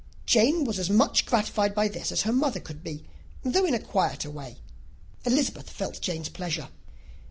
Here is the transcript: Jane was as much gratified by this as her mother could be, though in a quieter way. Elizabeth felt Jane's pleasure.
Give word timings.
Jane 0.25 0.63
was 0.63 0.79
as 0.79 0.89
much 0.89 1.27
gratified 1.27 1.75
by 1.75 1.87
this 1.87 2.11
as 2.11 2.23
her 2.23 2.33
mother 2.33 2.59
could 2.59 2.83
be, 2.83 3.05
though 3.43 3.65
in 3.65 3.75
a 3.75 3.79
quieter 3.79 4.31
way. 4.31 4.57
Elizabeth 5.25 5.69
felt 5.69 6.01
Jane's 6.01 6.29
pleasure. 6.29 6.69